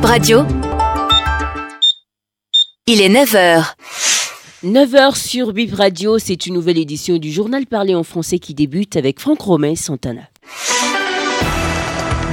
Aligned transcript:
Bib 0.00 0.08
Radio. 0.08 0.46
Il 2.86 3.02
est 3.02 3.10
9h. 3.10 3.74
9h 4.64 5.14
sur 5.14 5.52
Bib 5.52 5.74
Radio, 5.74 6.18
c'est 6.18 6.46
une 6.46 6.54
nouvelle 6.54 6.78
édition 6.78 7.18
du 7.18 7.30
journal 7.30 7.66
parlé 7.66 7.94
en 7.94 8.02
français 8.02 8.38
qui 8.38 8.54
débute 8.54 8.96
avec 8.96 9.20
Franck 9.20 9.42
Romet 9.42 9.76
Santana. 9.76 10.22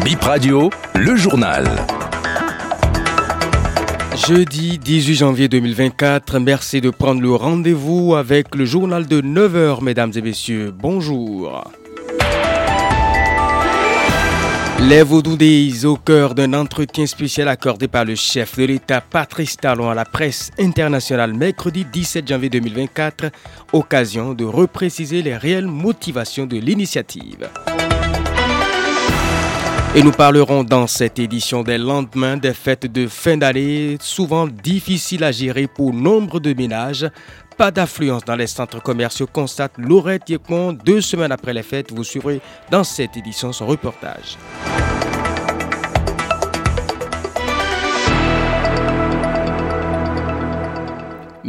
Bip 0.05 0.21
Radio, 0.21 0.69
le 0.95 1.17
journal. 1.17 1.65
Jeudi 4.15 4.77
18 4.77 5.15
janvier 5.15 5.49
2024, 5.49 6.39
merci 6.39 6.79
de 6.79 6.89
prendre 6.89 7.21
le 7.21 7.35
rendez-vous 7.35 8.15
avec 8.15 8.55
le 8.55 8.63
journal 8.63 9.07
de 9.07 9.19
9h, 9.19 9.83
mesdames 9.83 10.13
et 10.15 10.21
messieurs. 10.21 10.71
Bonjour. 10.73 11.65
Les 14.89 15.03
Vaudoudés 15.03 15.83
au 15.83 15.97
cœur 15.97 16.33
d'un 16.33 16.53
entretien 16.53 17.05
spécial 17.05 17.49
accordé 17.49 17.89
par 17.89 18.05
le 18.05 18.15
chef 18.15 18.57
de 18.57 18.63
l'État 18.63 19.01
Patrice 19.01 19.57
Talon 19.57 19.89
à 19.89 19.93
la 19.93 20.05
presse 20.05 20.49
internationale 20.57 21.33
mercredi 21.33 21.83
17 21.83 22.25
janvier 22.25 22.49
2024, 22.49 23.25
occasion 23.73 24.33
de 24.33 24.45
repréciser 24.45 25.21
les 25.21 25.35
réelles 25.35 25.67
motivations 25.67 26.45
de 26.45 26.55
l'initiative. 26.55 27.49
Et 29.97 30.03
nous 30.03 30.11
parlerons 30.11 30.63
dans 30.63 30.85
cette 30.85 31.17
édition 31.17 31.63
des 31.63 31.79
lendemains 31.79 32.37
des 32.37 32.53
fêtes 32.53 32.85
de 32.85 33.07
fin 33.07 33.35
d'année, 33.35 33.97
souvent 33.99 34.45
difficiles 34.45 35.23
à 35.23 35.31
gérer 35.31 35.65
pour 35.65 35.91
nombre 35.91 36.39
de 36.39 36.53
ménages. 36.53 37.09
Pas 37.57 37.71
d'affluence 37.71 38.23
dans 38.23 38.35
les 38.35 38.45
centres 38.45 38.79
commerciaux, 38.79 39.25
constate 39.25 39.71
Laurette 39.79 40.29
Yekmon. 40.29 40.73
Deux 40.73 41.01
semaines 41.01 41.31
après 41.31 41.51
les 41.51 41.63
fêtes, 41.63 41.91
vous 41.91 42.03
suivrez 42.03 42.41
dans 42.69 42.83
cette 42.83 43.17
édition 43.17 43.51
son 43.51 43.65
reportage. 43.65 44.37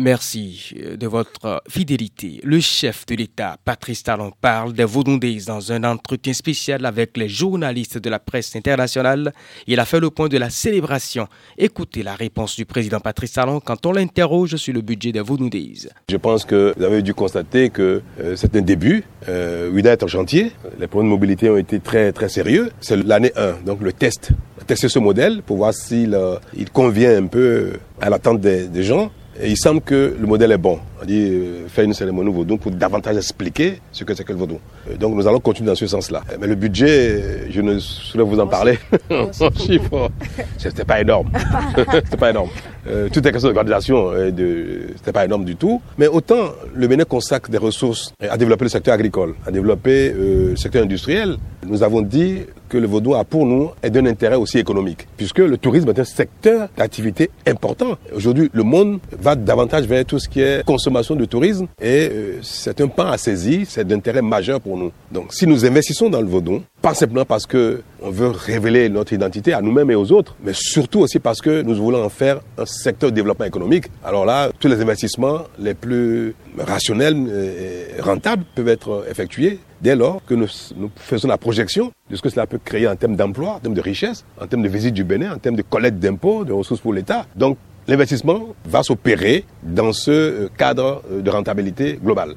Merci 0.00 0.74
euh, 0.78 0.96
de 0.96 1.08
votre 1.08 1.60
fidélité. 1.68 2.40
Le 2.44 2.60
chef 2.60 3.04
de 3.06 3.16
l'État, 3.16 3.56
Patrice 3.64 4.04
Talon, 4.04 4.30
parle 4.40 4.72
des 4.72 4.84
Vaudondais 4.84 5.38
dans 5.44 5.72
un 5.72 5.82
entretien 5.82 6.32
spécial 6.32 6.86
avec 6.86 7.16
les 7.16 7.28
journalistes 7.28 7.98
de 7.98 8.08
la 8.08 8.20
presse 8.20 8.54
internationale. 8.54 9.32
Il 9.66 9.80
a 9.80 9.84
fait 9.84 9.98
le 9.98 10.10
point 10.10 10.28
de 10.28 10.38
la 10.38 10.50
célébration. 10.50 11.26
Écoutez 11.58 12.04
la 12.04 12.14
réponse 12.14 12.54
du 12.54 12.64
président 12.64 13.00
Patrice 13.00 13.32
Talon 13.32 13.58
quand 13.58 13.86
on 13.86 13.92
l'interroge 13.92 14.54
sur 14.54 14.72
le 14.72 14.82
budget 14.82 15.10
des 15.10 15.20
Vaudondais. 15.20 15.72
Je 16.08 16.16
pense 16.16 16.44
que 16.44 16.74
vous 16.76 16.84
avez 16.84 17.02
dû 17.02 17.12
constater 17.12 17.70
que 17.70 18.00
euh, 18.20 18.36
c'est 18.36 18.54
un 18.54 18.62
début. 18.62 19.02
Euh, 19.28 19.72
UIDA 19.72 19.94
est 19.94 20.02
en 20.04 20.06
chantier. 20.06 20.52
Les 20.78 20.86
problèmes 20.86 21.10
de 21.10 21.16
mobilité 21.16 21.50
ont 21.50 21.56
été 21.56 21.80
très 21.80 22.12
très 22.12 22.28
sérieux. 22.28 22.70
C'est 22.80 23.02
l'année 23.04 23.32
1, 23.34 23.64
donc 23.66 23.80
le 23.80 23.92
test. 23.92 24.30
Tester 24.68 24.88
ce 24.88 25.00
modèle 25.00 25.42
pour 25.42 25.56
voir 25.56 25.74
s'il 25.74 26.16
il 26.56 26.70
convient 26.70 27.16
un 27.16 27.26
peu 27.26 27.72
à 28.00 28.10
l'attente 28.10 28.40
des 28.40 28.82
gens. 28.84 29.10
Il 29.42 29.56
semble 29.56 29.80
que 29.80 30.16
le 30.18 30.26
modèle 30.26 30.52
est 30.52 30.58
bon. 30.58 30.80
On 31.00 31.04
dit 31.04 31.30
euh, 31.30 31.68
faire 31.68 31.84
une 31.84 31.94
cérémonie 31.94 32.32
vaudou 32.32 32.56
pour 32.56 32.72
davantage 32.72 33.16
expliquer 33.16 33.80
ce 33.92 34.04
que 34.04 34.14
c'est 34.14 34.24
que 34.24 34.32
le 34.32 34.38
vaudou. 34.38 34.58
Euh, 34.90 34.96
donc 34.96 35.14
nous 35.14 35.26
allons 35.26 35.40
continuer 35.40 35.68
dans 35.68 35.76
ce 35.76 35.86
sens-là. 35.86 36.22
Mais 36.40 36.46
le 36.46 36.54
budget, 36.54 36.88
euh, 36.88 37.46
je 37.50 37.60
ne 37.60 37.78
saurais 37.78 38.24
vous 38.24 38.40
en 38.40 38.46
parler 38.46 38.78
en 39.10 39.30
chiffres. 39.56 40.10
C'était 40.56 40.84
pas 40.84 41.00
énorme. 41.00 41.30
C'était 41.76 42.16
pas 42.16 42.30
énorme. 42.30 42.50
Euh, 42.88 43.08
tout 43.12 43.26
est 43.26 43.32
question 43.32 43.48
d'organisation, 43.48 44.12
de... 44.12 44.80
c'était 44.96 45.12
pas 45.12 45.24
énorme 45.24 45.44
du 45.44 45.56
tout. 45.56 45.80
Mais 45.98 46.06
autant 46.06 46.52
le 46.74 46.86
Bénin 46.86 47.04
consacre 47.04 47.50
des 47.50 47.58
ressources 47.58 48.12
à 48.20 48.36
développer 48.36 48.64
le 48.64 48.70
secteur 48.70 48.94
agricole, 48.94 49.34
à 49.46 49.50
développer 49.50 50.12
euh, 50.14 50.50
le 50.50 50.56
secteur 50.56 50.82
industriel. 50.82 51.36
Nous 51.66 51.82
avons 51.82 52.00
dit 52.00 52.38
que 52.68 52.78
le 52.78 52.86
vaudou 52.86 53.14
a 53.14 53.24
pour 53.24 53.44
nous 53.44 53.70
est 53.82 53.90
d'un 53.90 54.06
intérêt 54.06 54.36
aussi 54.36 54.58
économique, 54.58 55.06
puisque 55.16 55.38
le 55.38 55.58
tourisme 55.58 55.88
est 55.88 55.98
un 55.98 56.04
secteur 56.04 56.68
d'activité 56.76 57.30
important. 57.46 57.96
Aujourd'hui, 58.14 58.50
le 58.52 58.62
monde 58.62 59.00
va 59.18 59.34
davantage 59.34 59.84
vers 59.84 60.04
tout 60.04 60.18
ce 60.18 60.28
qui 60.28 60.40
est 60.40 60.64
consommation 60.64 60.87
de 60.90 61.24
tourisme 61.24 61.66
et 61.80 62.08
euh, 62.10 62.38
c'est 62.42 62.80
un 62.80 62.88
pan 62.88 63.06
à 63.06 63.18
saisir, 63.18 63.66
c'est 63.68 63.86
d'intérêt 63.86 64.22
majeur 64.22 64.60
pour 64.60 64.76
nous. 64.76 64.92
Donc 65.12 65.32
si 65.32 65.46
nous 65.46 65.64
investissons 65.64 66.08
dans 66.08 66.20
le 66.20 66.26
vaudou, 66.26 66.62
pas 66.82 66.94
simplement 66.94 67.24
parce 67.24 67.46
que 67.46 67.82
on 68.00 68.10
veut 68.10 68.28
révéler 68.28 68.88
notre 68.88 69.12
identité 69.12 69.52
à 69.52 69.60
nous-mêmes 69.60 69.90
et 69.90 69.94
aux 69.94 70.12
autres, 70.12 70.36
mais 70.42 70.52
surtout 70.54 71.00
aussi 71.00 71.18
parce 71.18 71.40
que 71.40 71.62
nous 71.62 71.74
voulons 71.74 72.02
en 72.04 72.08
faire 72.08 72.40
un 72.56 72.66
secteur 72.66 73.10
de 73.10 73.16
développement 73.16 73.46
économique. 73.46 73.86
Alors 74.04 74.24
là, 74.24 74.50
tous 74.58 74.68
les 74.68 74.80
investissements 74.80 75.42
les 75.58 75.74
plus 75.74 76.34
rationnels 76.56 77.16
et 77.28 78.00
rentables 78.00 78.44
peuvent 78.54 78.68
être 78.68 79.04
effectués 79.10 79.58
dès 79.80 79.96
lors 79.96 80.24
que 80.24 80.34
nous, 80.34 80.46
nous, 80.76 80.90
faisons 80.96 81.28
la 81.28 81.38
projection 81.38 81.92
de 82.10 82.16
ce 82.16 82.22
que 82.22 82.28
cela 82.28 82.46
peut 82.46 82.58
créer 82.62 82.88
en 82.88 82.96
termes 82.96 83.16
d'emploi, 83.16 83.54
en 83.54 83.58
termes 83.60 83.74
de 83.74 83.80
richesse, 83.80 84.24
en 84.40 84.46
termes 84.46 84.62
de 84.62 84.68
visite 84.68 84.94
du 84.94 85.04
Bénin, 85.04 85.34
en 85.34 85.38
termes 85.38 85.56
de 85.56 85.62
collecte 85.62 85.98
d'impôts, 85.98 86.44
de 86.44 86.52
ressources 86.52 86.80
pour 86.80 86.92
l'État. 86.92 87.26
Donc 87.36 87.58
l'investissement 87.88 88.54
va 88.66 88.82
s'opérer 88.82 89.44
dans 89.62 89.92
ce 89.92 90.48
cadre 90.56 91.02
de 91.10 91.30
rentabilité 91.30 91.98
globale. 92.00 92.34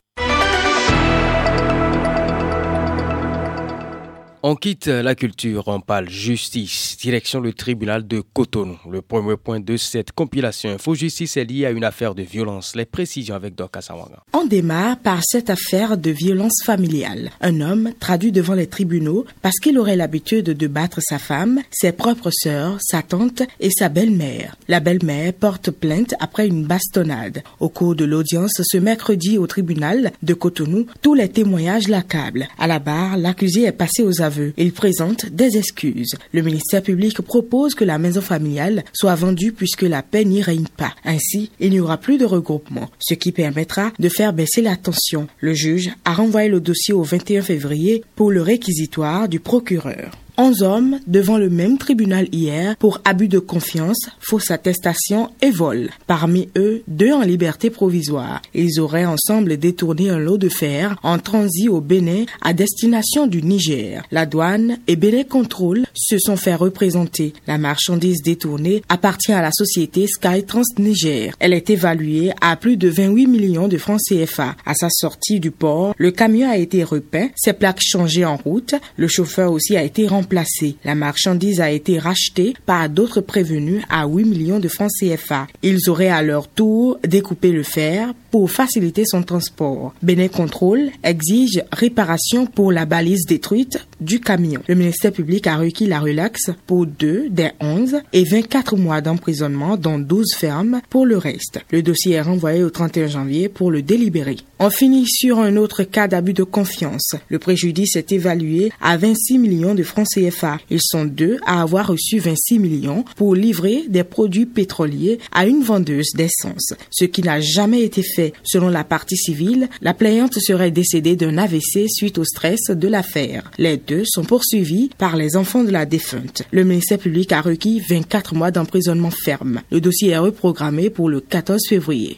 On 4.44 4.56
quitte 4.56 4.88
la 4.88 5.14
culture, 5.14 5.68
on 5.68 5.82
parle 5.82 6.10
justice. 6.10 6.98
Direction 7.00 7.42
le 7.42 7.54
tribunal 7.54 8.08
de 8.08 8.24
Cotonou. 8.34 8.76
Le 8.90 9.04
premier 9.04 9.38
point 9.38 9.60
de 9.60 9.78
cette 9.78 10.14
compilation 10.14 10.72
Info 10.72 10.96
Justice 10.96 11.38
est 11.38 11.46
lié 11.46 11.68
à 11.68 11.70
une 11.70 11.84
affaire 11.84 12.16
de 12.16 12.24
violence. 12.24 12.76
Les 12.76 12.86
précisions 12.86 13.36
avec 13.36 13.54
Doka 13.54 13.82
Sawanga. 13.82 14.24
On 14.34 14.46
démarre 14.46 14.98
par 14.98 15.20
cette 15.24 15.52
affaire 15.52 15.96
de 15.96 16.10
violence 16.10 16.64
familiale. 16.66 17.30
Un 17.40 17.62
homme 17.62 17.92
traduit 18.00 18.32
devant 18.32 18.56
les 18.56 18.66
tribunaux 18.66 19.26
parce 19.44 19.60
qu'il 19.60 19.78
aurait 19.78 19.96
l'habitude 19.96 20.46
de 20.46 20.68
battre 20.68 21.02
sa 21.04 21.20
femme, 21.20 21.62
ses 21.70 21.92
propres 21.92 22.32
sœurs, 22.32 22.80
sa 22.82 23.04
tante 23.04 23.44
et 23.60 23.70
sa 23.70 23.90
belle-mère. 23.90 24.56
La 24.68 24.80
belle-mère 24.80 25.34
porte 25.34 25.70
plainte 25.70 26.16
après 26.20 26.48
une 26.48 26.66
bastonnade. 26.66 27.44
Au 27.60 27.70
cours 27.70 27.94
de 27.94 28.06
l'audience 28.06 28.60
ce 28.60 28.78
mercredi 28.80 29.38
au 29.38 29.46
tribunal 29.46 30.12
de 30.24 30.34
Cotonou, 30.34 30.88
tous 31.04 31.14
les 31.14 31.30
témoignages 31.30 31.88
l'accablent. 31.88 32.48
À 32.58 32.66
la 32.66 32.80
barre, 32.80 33.18
l'accusé 33.18 33.66
est 33.66 33.72
passé 33.72 34.02
aux 34.02 34.20
aveux. 34.20 34.31
Il 34.58 34.74
présente 34.74 35.28
des 35.28 35.58
excuses. 35.58 36.16
Le 36.34 36.42
ministère 36.42 36.84
public 36.84 37.22
propose 37.22 37.76
que 37.76 37.84
la 37.84 37.98
maison 37.98 38.22
familiale 38.22 38.84
soit 38.94 39.16
vendue 39.16 39.52
puisque 39.52 39.84
la 39.84 40.04
paix 40.04 40.26
n'y 40.26 40.42
règne 40.42 40.68
pas. 40.78 40.94
Ainsi, 41.06 41.52
il 41.60 41.72
n'y 41.72 41.80
aura 41.80 41.98
plus 41.98 42.18
de 42.18 42.26
regroupement, 42.26 42.90
ce 43.00 43.14
qui 43.14 43.32
permettra 43.32 43.92
de 44.00 44.10
faire 44.10 44.34
baisser 44.34 44.62
la 44.62 44.76
tension. 44.76 45.28
Le 45.40 45.54
juge 45.54 45.92
a 46.06 46.14
renvoyé 46.14 46.50
le 46.50 46.60
dossier 46.60 46.94
au 46.94 47.04
21 47.04 47.42
février 47.42 48.04
pour 48.16 48.32
le 48.32 48.42
réquisitoire 48.42 49.28
du 49.28 49.40
procureur. 49.40 50.21
11 50.38 50.62
hommes 50.64 51.00
devant 51.08 51.38
le 51.38 51.50
même 51.50 51.78
tribunal 51.78 52.28
hier 52.32 52.76
pour 52.78 53.00
abus 53.06 53.28
de 53.28 53.40
confiance, 53.40 54.10
fausse 54.20 54.52
attestation 54.52 55.30
et 55.42 55.52
vol. 55.52 55.90
Parmi 56.08 56.50
eux, 56.58 56.84
deux 56.88 57.12
en 57.12 57.22
liberté 57.22 57.70
provisoire. 57.70 58.42
Ils 58.54 58.80
auraient 58.80 59.06
ensemble 59.06 59.58
détourné 59.58 60.10
un 60.10 60.20
lot 60.20 60.38
de 60.38 60.50
fer 60.50 60.98
en 61.04 61.20
transit 61.20 61.70
au 61.70 61.82
Bénin 61.82 62.26
à 62.42 62.54
destination 62.54 63.28
du 63.28 63.42
Niger. 63.42 64.04
La 64.12 64.26
douane 64.26 64.78
et 64.88 64.96
Bénin 64.96 65.24
Control 65.24 65.86
se 65.94 66.18
sont 66.20 66.38
fait 66.38 66.56
représenter. 66.56 67.34
La 67.48 67.58
marchandise 67.58 68.22
détournée 68.24 68.84
appartient 68.90 69.34
à 69.34 69.42
la 69.42 69.52
société 69.52 70.08
Skytrans 70.08 70.62
Niger. 70.80 71.36
Elle 71.40 71.54
est 71.54 71.70
évaluée 71.70 72.32
à 72.42 72.56
plus 72.56 72.78
de 72.78 72.90
28 72.90 73.28
millions 73.28 73.68
de 73.68 73.78
francs 73.78 74.00
CFA. 74.08 74.56
À 74.66 74.74
sa 74.74 74.90
sortie 74.90 75.40
du 75.40 75.52
port, 75.52 75.94
le 75.98 76.12
camion 76.12 76.50
a 76.50 76.58
été 76.58 76.84
repeint, 76.84 77.30
ses 77.36 77.54
plaques 77.54 77.82
changées 77.82 78.26
en 78.26 78.38
route, 78.38 78.76
le 78.98 79.08
chauffeur 79.08 79.52
aussi 79.52 79.76
a 79.76 79.84
été 79.84 80.08
remplacé 80.22 80.76
la 80.86 80.94
marchandise 80.94 81.62
a 81.62 81.72
été 81.72 81.98
rachetée 81.98 82.54
par 82.66 82.88
d'autres 82.90 83.22
prévenus 83.22 83.84
à 83.90 84.06
8 84.06 84.26
millions 84.26 84.60
de 84.60 84.68
francs 84.68 84.92
CFA. 85.00 85.48
Ils 85.64 85.90
auraient 85.90 86.10
à 86.10 86.22
leur 86.22 86.48
tour 86.48 87.00
découpé 87.04 87.52
le 87.52 87.64
fer 87.64 88.14
pour 88.30 88.52
faciliter 88.52 89.04
son 89.06 89.24
transport. 89.24 89.94
Bénin 90.04 90.28
Contrôle 90.28 90.92
exige 91.04 91.64
réparation 91.72 92.46
pour 92.46 92.72
la 92.72 92.86
balise 92.86 93.26
détruite 93.28 93.80
du 94.02 94.20
camion. 94.20 94.62
Le 94.68 94.76
ministère 94.76 95.14
public 95.14 95.48
a 95.48 95.56
requis 95.56 95.86
la 95.86 96.00
relaxe 96.00 96.50
pour 96.68 96.86
deux 96.86 97.30
des 97.30 97.52
11 97.62 98.02
et 98.12 98.24
24 98.24 98.76
mois 98.76 99.00
d'emprisonnement 99.00 99.78
dont 99.78 100.00
12 100.00 100.34
fermes 100.36 100.82
pour 100.90 101.06
le 101.06 101.18
reste. 101.18 101.60
Le 101.72 101.82
dossier 101.82 102.14
est 102.14 102.22
renvoyé 102.22 102.64
au 102.64 102.70
31 102.70 103.08
janvier 103.08 103.48
pour 103.48 103.72
le 103.72 103.82
délibérer. 103.82 104.38
On 104.60 104.70
finit 104.70 105.08
sur 105.08 105.40
un 105.40 105.56
autre 105.56 105.84
cas 105.84 106.08
d'abus 106.08 106.34
de 106.34 106.44
confiance. 106.44 107.16
Le 107.30 107.40
préjudice 107.40 107.96
est 107.96 108.12
évalué 108.12 108.72
à 108.82 108.98
26 108.98 109.38
millions 109.38 109.76
de 109.76 109.84
francs 109.84 110.08
CFA. 110.14 110.60
Ils 110.70 110.82
sont 110.82 111.06
deux 111.06 111.38
à 111.46 111.62
avoir 111.62 111.88
reçu 111.88 112.20
26 112.20 112.60
millions 112.60 113.06
pour 113.16 113.36
livrer 113.36 113.86
des 113.88 114.04
produits 114.04 114.46
pétroliers 114.46 115.20
à 115.32 115.46
une 115.46 115.64
vendeuse 115.64 116.12
d'essence, 116.16 116.74
ce 116.90 117.06
qui 117.06 117.22
n'a 117.22 117.40
jamais 117.40 117.82
été 117.82 118.04
fait. 118.04 118.34
Selon 118.44 118.70
la 118.70 118.84
partie 118.84 119.18
civile, 119.18 119.70
la 119.82 119.94
plaignante 119.94 120.40
serait 120.40 120.72
décédée 120.72 121.16
d'un 121.16 121.38
AVC 121.38 121.88
suite 121.88 122.18
au 122.18 122.24
stress 122.24 122.70
de 122.70 122.88
l'affaire. 122.88 123.50
Les 123.58 123.78
sont 124.06 124.24
poursuivis 124.24 124.90
par 124.98 125.16
les 125.16 125.36
enfants 125.36 125.64
de 125.64 125.72
la 125.72 125.86
défunte. 125.86 126.44
Le 126.52 126.64
ministère 126.64 127.00
public 127.00 127.32
a 127.32 127.42
requis 127.42 127.82
24 127.90 128.36
mois 128.36 128.52
d'emprisonnement 128.52 129.12
ferme. 129.12 129.62
Le 129.72 129.82
dossier 129.82 130.10
est 130.10 130.18
reprogrammé 130.18 130.90
pour 130.90 131.10
le 131.10 131.20
14 131.22 131.62
février. 131.68 132.18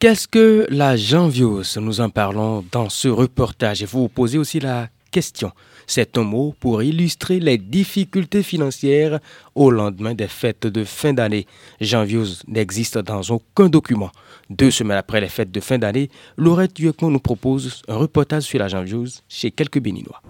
Qu'est-ce 0.00 0.28
que 0.28 0.66
la 0.70 0.96
janviose 0.96 1.76
Nous 1.78 2.00
en 2.00 2.08
parlons 2.08 2.64
dans 2.70 2.88
ce 2.88 3.08
reportage 3.08 3.82
et 3.82 3.86
vous 3.86 4.02
vous 4.02 4.08
posez 4.08 4.38
aussi 4.38 4.60
la 4.60 4.88
question. 5.10 5.50
C'est 5.90 6.18
un 6.18 6.22
mot 6.22 6.54
pour 6.60 6.82
illustrer 6.82 7.40
les 7.40 7.56
difficultés 7.56 8.42
financières 8.42 9.20
au 9.54 9.70
lendemain 9.70 10.14
des 10.14 10.28
fêtes 10.28 10.66
de 10.66 10.84
fin 10.84 11.14
d'année. 11.14 11.46
Janviose 11.80 12.42
n'existe 12.46 12.98
dans 12.98 13.22
aucun 13.30 13.70
document. 13.70 14.10
Deux 14.50 14.70
semaines 14.70 14.98
après 14.98 15.22
les 15.22 15.28
fêtes 15.28 15.50
de 15.50 15.60
fin 15.60 15.78
d'année, 15.78 16.10
Laurette 16.36 16.74
Duecmont 16.74 17.10
nous 17.10 17.18
propose 17.20 17.80
un 17.88 17.96
reportage 17.96 18.42
sur 18.42 18.58
la 18.58 18.68
Janviose 18.68 19.22
chez 19.30 19.50
quelques 19.50 19.80
Béninois. 19.80 20.20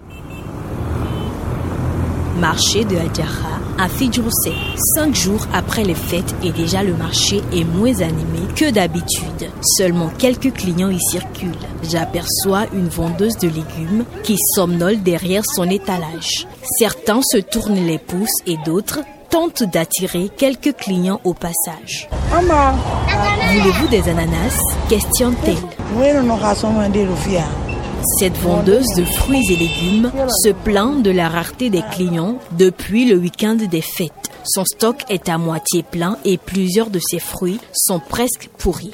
Marché 2.39 2.85
de 2.85 2.95
Adjara 2.95 3.58
à 3.79 3.87
Fidjourse. 3.87 4.49
Cinq 4.95 5.15
jours 5.15 5.47
après 5.53 5.83
les 5.83 5.95
fêtes 5.95 6.35
et 6.43 6.51
déjà 6.51 6.83
le 6.83 6.93
marché 6.93 7.41
est 7.53 7.63
moins 7.63 8.01
animé 8.01 8.39
que 8.55 8.69
d'habitude. 8.69 9.49
Seulement 9.77 10.09
quelques 10.17 10.53
clients 10.53 10.89
y 10.89 10.99
circulent. 10.99 11.53
J'aperçois 11.89 12.65
une 12.73 12.89
vendeuse 12.89 13.37
de 13.37 13.47
légumes 13.47 14.05
qui 14.23 14.37
somnole 14.55 15.01
derrière 15.01 15.43
son 15.45 15.69
étalage. 15.69 16.47
Certains 16.77 17.21
se 17.21 17.37
tournent 17.37 17.85
les 17.85 17.99
pouces 17.99 18.41
et 18.45 18.57
d'autres 18.65 18.99
tentent 19.29 19.63
d'attirer 19.63 20.29
quelques 20.35 20.75
clients 20.75 21.21
au 21.23 21.33
passage. 21.33 22.09
Voulez-vous 23.53 23.87
des 23.87 24.09
ananas? 24.09 24.59
Questionne-t-elle. 24.89 25.55
Cette 28.03 28.37
vendeuse 28.37 28.87
de 28.95 29.03
fruits 29.03 29.43
et 29.51 29.57
légumes 29.57 30.09
se 30.43 30.49
plaint 30.49 31.03
de 31.03 31.11
la 31.11 31.27
rareté 31.27 31.69
des 31.69 31.81
clients 31.91 32.39
depuis 32.57 33.03
le 33.03 33.17
week-end 33.17 33.55
des 33.55 33.81
fêtes. 33.81 34.31
Son 34.45 34.63
stock 34.63 35.03
est 35.09 35.27
à 35.27 35.37
moitié 35.37 35.83
plein 35.83 36.17
et 36.23 36.37
plusieurs 36.37 36.89
de 36.89 36.99
ses 36.99 37.19
fruits 37.19 37.59
sont 37.73 37.99
presque 37.99 38.49
pourris. 38.57 38.93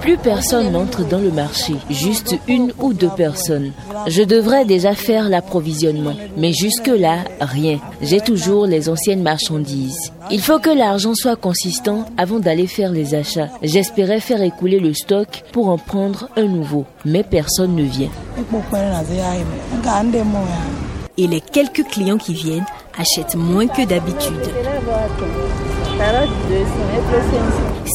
Plus 0.00 0.16
personne 0.16 0.72
n'entre 0.72 1.04
dans 1.04 1.18
le 1.18 1.30
marché, 1.30 1.74
juste 1.90 2.36
une 2.48 2.72
ou 2.78 2.92
deux 2.92 3.10
personnes. 3.10 3.72
Je 4.06 4.22
devrais 4.22 4.64
déjà 4.64 4.94
faire 4.94 5.28
l'approvisionnement, 5.28 6.14
mais 6.36 6.52
jusque-là, 6.52 7.18
rien. 7.40 7.78
J'ai 8.02 8.20
toujours 8.20 8.66
les 8.66 8.88
anciennes 8.88 9.22
marchandises. 9.22 10.12
Il 10.30 10.40
faut 10.40 10.58
que 10.58 10.70
l'argent 10.70 11.14
soit 11.14 11.36
consistant 11.36 12.06
avant 12.16 12.40
d'aller 12.40 12.66
faire 12.66 12.90
les 12.90 13.14
achats. 13.14 13.48
J'espérais 13.62 14.20
faire 14.20 14.42
écouler 14.42 14.80
le 14.80 14.92
stock 14.92 15.44
pour 15.52 15.68
en 15.68 15.78
prendre 15.78 16.28
un 16.36 16.46
nouveau, 16.46 16.84
mais 17.04 17.22
personne 17.22 17.74
ne 17.76 17.84
vient. 17.84 18.10
Et 21.18 21.26
les 21.26 21.40
quelques 21.40 21.84
clients 21.84 22.18
qui 22.18 22.34
viennent 22.34 22.66
achètent 22.98 23.36
moins 23.36 23.66
que 23.66 23.84
d'habitude. 23.84 24.50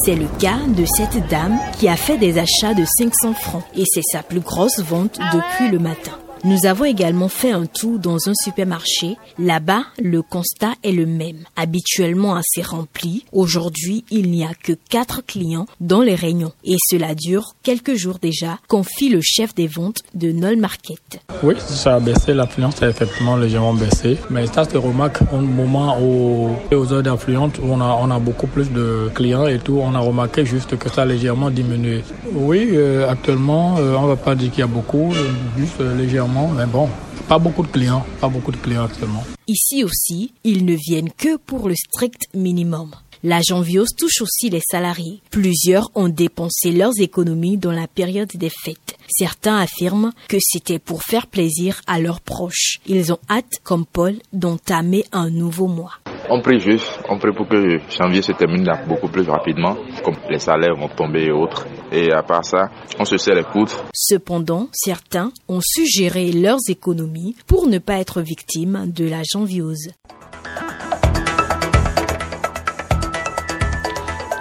C'est 0.05 0.15
le 0.15 0.27
cas 0.39 0.57
de 0.67 0.85
cette 0.85 1.27
dame 1.29 1.59
qui 1.77 1.87
a 1.87 1.95
fait 1.95 2.17
des 2.17 2.39
achats 2.39 2.73
de 2.73 2.83
500 2.83 3.33
francs 3.33 3.63
et 3.75 3.83
c'est 3.85 4.01
sa 4.01 4.23
plus 4.23 4.39
grosse 4.39 4.79
vente 4.79 5.19
depuis 5.33 5.69
le 5.69 5.77
matin. 5.77 6.13
Nous 6.43 6.65
avons 6.65 6.85
également 6.85 7.27
fait 7.27 7.51
un 7.51 7.67
tour 7.67 7.99
dans 7.99 8.17
un 8.27 8.33
supermarché. 8.33 9.15
Là-bas, 9.37 9.83
le 10.01 10.23
constat 10.23 10.73
est 10.83 10.91
le 10.91 11.05
même. 11.05 11.45
Habituellement 11.55 12.35
assez 12.35 12.63
rempli, 12.63 13.25
aujourd'hui, 13.31 14.05
il 14.09 14.31
n'y 14.31 14.43
a 14.43 14.49
que 14.55 14.73
quatre 14.89 15.23
clients 15.23 15.67
dans 15.79 16.01
les 16.01 16.15
réunions. 16.15 16.51
Et 16.63 16.77
cela 16.89 17.13
dure 17.13 17.53
quelques 17.61 17.93
jours 17.93 18.17
déjà, 18.19 18.57
confie 18.67 19.09
le 19.09 19.19
chef 19.21 19.53
des 19.53 19.67
ventes 19.67 20.01
de 20.15 20.31
Nol 20.31 20.57
Market. 20.57 21.21
Oui, 21.43 21.53
ça 21.59 21.95
a 21.95 21.99
baissé, 21.99 22.33
l'affluence 22.33 22.81
a 22.81 22.89
effectivement 22.89 23.35
légèrement 23.35 23.75
baissé. 23.75 24.17
Mais 24.31 24.47
ça 24.47 24.65
se 24.65 24.77
remarque 24.77 25.19
au 25.31 25.37
moment 25.37 25.99
où, 26.01 26.49
aux 26.71 26.93
heures 26.93 27.03
d'influence, 27.03 27.53
où 27.61 27.71
on 27.71 27.81
a, 27.81 27.99
on 28.01 28.09
a 28.09 28.17
beaucoup 28.17 28.47
plus 28.47 28.71
de 28.71 29.11
clients 29.13 29.45
et 29.45 29.59
tout, 29.59 29.79
on 29.79 29.93
a 29.93 29.99
remarqué 29.99 30.43
juste 30.43 30.75
que 30.75 30.89
ça 30.89 31.03
a 31.03 31.05
légèrement 31.05 31.51
diminué. 31.51 32.03
Oui, 32.33 32.69
euh, 32.73 33.07
actuellement, 33.07 33.77
euh, 33.77 33.95
on 33.95 34.03
ne 34.03 34.07
va 34.07 34.15
pas 34.15 34.33
dire 34.33 34.49
qu'il 34.49 34.61
y 34.61 34.63
a 34.63 34.67
beaucoup, 34.67 35.13
juste 35.55 35.79
euh, 35.81 35.95
légèrement 35.95 36.30
mais 36.31 36.65
bon, 36.65 36.89
pas 37.27 37.39
beaucoup 37.39 37.63
de 37.63 37.67
clients, 37.67 38.05
pas 38.19 38.29
beaucoup 38.29 38.51
de 38.51 38.57
clients 38.57 38.85
actuellement. 38.85 39.23
Ici 39.47 39.83
aussi, 39.83 40.33
ils 40.43 40.65
ne 40.65 40.75
viennent 40.75 41.11
que 41.11 41.37
pour 41.37 41.67
le 41.67 41.75
strict 41.75 42.27
minimum. 42.33 42.91
La 43.23 43.39
Janviose 43.41 43.89
touche 43.95 44.21
aussi 44.21 44.49
les 44.49 44.61
salariés. 44.67 45.21
Plusieurs 45.29 45.91
ont 45.93 46.09
dépensé 46.09 46.71
leurs 46.71 46.99
économies 46.99 47.57
dans 47.57 47.71
la 47.71 47.87
période 47.87 48.31
des 48.33 48.49
fêtes. 48.49 48.97
Certains 49.07 49.57
affirment 49.57 50.11
que 50.27 50.37
c'était 50.39 50.79
pour 50.79 51.03
faire 51.03 51.27
plaisir 51.27 51.81
à 51.85 51.99
leurs 51.99 52.21
proches. 52.21 52.79
Ils 52.87 53.13
ont 53.13 53.19
hâte, 53.29 53.59
comme 53.63 53.85
Paul, 53.85 54.15
d'entamer 54.33 55.05
un 55.11 55.29
nouveau 55.29 55.67
mois. 55.67 55.99
On 56.33 56.39
prie 56.39 56.61
juste, 56.61 56.87
on 57.09 57.17
prie 57.17 57.33
pour 57.33 57.45
que 57.45 57.77
janvier 57.89 58.21
se 58.21 58.31
termine 58.31 58.63
là 58.63 58.81
beaucoup 58.87 59.09
plus 59.09 59.27
rapidement, 59.27 59.75
comme 60.01 60.15
les 60.29 60.39
salaires 60.39 60.77
vont 60.77 60.87
tomber 60.87 61.25
et 61.25 61.31
autres. 61.31 61.67
Et 61.91 62.09
à 62.13 62.23
part 62.23 62.45
ça, 62.45 62.69
on 62.97 63.03
se 63.03 63.17
serre 63.17 63.35
les 63.35 63.43
poutres. 63.43 63.83
Cependant, 63.93 64.69
certains 64.71 65.33
ont 65.49 65.59
suggéré 65.61 66.31
leurs 66.31 66.69
économies 66.69 67.35
pour 67.47 67.67
ne 67.67 67.79
pas 67.79 67.99
être 67.99 68.21
victimes 68.21 68.89
de 68.95 69.09
la 69.09 69.23
janviose. 69.29 69.89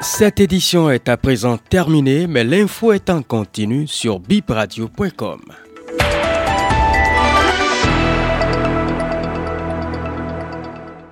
Cette 0.01 0.39
édition 0.39 0.91
est 0.91 1.09
à 1.09 1.17
présent 1.17 1.59
terminée, 1.59 2.29
mais 2.29 2.45
l'info 2.45 2.93
est 2.93 3.11
en 3.11 3.23
continu 3.23 3.89
sur 3.89 4.21
bipradio.com. 4.21 5.41